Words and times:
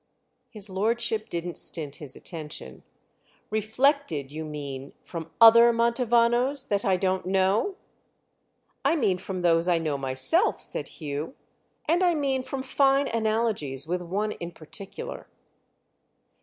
His 0.49 0.67
lordship 0.67 1.29
didn't 1.29 1.57
stint 1.57 1.97
his 1.97 2.15
attention. 2.15 2.81
"Reflected, 3.51 4.31
you 4.31 4.43
mean, 4.43 4.93
from 5.03 5.29
other 5.39 5.71
Mantovanos—that 5.71 6.83
I 6.83 6.97
don't 6.97 7.27
know?" 7.27 7.75
"I 8.83 8.95
mean 8.95 9.19
from 9.19 9.43
those 9.43 9.67
I 9.67 9.77
know 9.77 9.99
myself," 9.99 10.59
said 10.59 10.87
Hugh; 10.97 11.35
"and 11.85 12.01
I 12.01 12.15
mean 12.15 12.41
from 12.41 12.63
fine 12.63 13.09
analogies 13.09 13.87
with 13.87 14.01
one 14.01 14.31
in 14.31 14.53
particular." 14.53 15.27